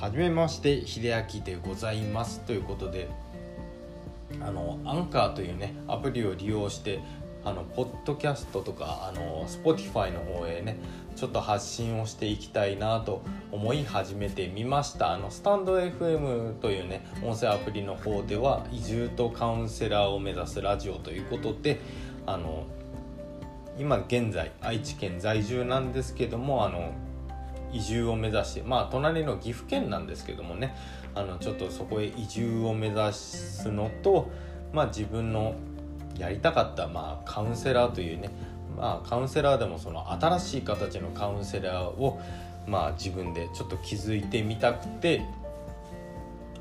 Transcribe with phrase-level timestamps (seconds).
[0.00, 2.40] はじめまして秀明でございます。
[2.46, 3.10] ということで
[4.40, 7.00] あのアンカーというねアプリを利用して
[7.44, 10.78] あのポッドキャストとかあの Spotify の方へね
[11.16, 13.20] ちょっと発信をしていきたいなと
[13.52, 15.12] 思い始めてみました。
[15.12, 21.78] あのスタンド FM というね音声アプリの方では移住とカウンセラーを目指すラジオということで
[22.24, 22.64] あの
[23.78, 26.94] 今現在愛知県在住なんですけどもあの
[27.72, 30.74] 移住を目指してまあ隣の岐阜県なんですけどもね
[31.14, 34.30] あのちょっとそこへ移住を目指すのと
[34.72, 35.54] まあ自分の
[36.18, 38.30] やりたかった、まあ、カウンセラーというね、
[38.76, 42.20] まあ、カウンセラーでもその新しい形のカウンセラーを、
[42.66, 45.22] まあ、自分でちょっと気づいてみたくて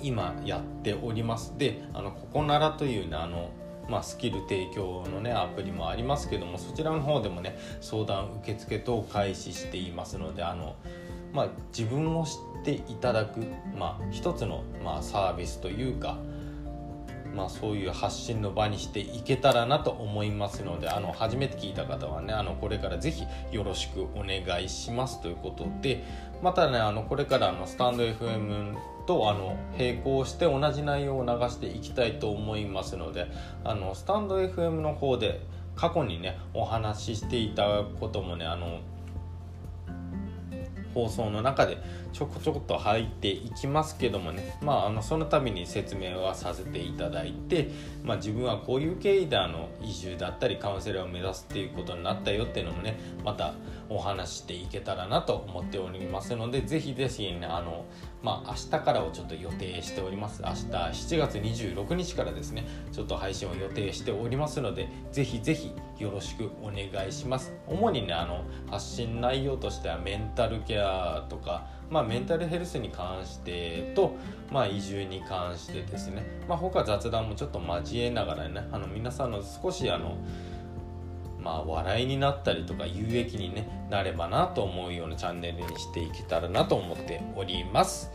[0.00, 1.56] 今やっております。
[1.58, 3.50] であのここならというねあの
[3.88, 10.76] まあ、スキル提供のねアプリもありますけどもそちらの方でもね相談受付等を開始していますのであの、
[11.32, 12.30] まあ、自分を知
[12.60, 13.40] っていただく、
[13.78, 16.18] まあ、一つの、まあ、サービスというか
[17.34, 26.04] まあ、そういう発信の場にしていけたらなと思いますのであの初めて聞いた方はねあのこれから是非よろしくお願いしますということで
[26.42, 33.26] またねあのこれからあのスタンド FM とあの並行して同じ内容を流していきたいと思いますので
[33.64, 35.40] あのスタンド FM の方で
[35.74, 38.80] 過去にねお話ししていたこともねあの
[40.94, 41.78] 放送の中で
[42.12, 47.70] ちょこちょこっと入っていきますけどもね、まあ、あのその度に説明はさせていただいて、
[48.04, 53.54] まあ、自分はこういう経緯であの移住だったりカウンセラーを目指すっていうことになったよっていうのもねまた
[53.88, 57.84] お話していけたらなと思っておりますのでぜひぜひねあの、
[58.22, 60.42] まあ、明日からをちょっと予定しております。
[60.42, 67.52] 明日7月26日からですねちょっと配信を予定しておりますのでぜひぜひよろしくお願いします。
[67.66, 74.16] 主にねあの発信内容としてはメンタルケアアとかまあ、メンタルヘルスに関してと、
[74.50, 80.16] まあ、移住に関してですね、まあ、他雑談もちょっと交えながらねあの皆さんの少しあの
[81.38, 88.12] まあ、笑いになったりとか有益に、ね、なればなと思うようなチャンネルにしていけたらなと思っております。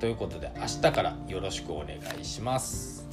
[0.00, 3.06] ということで明日からよろしくお願いします。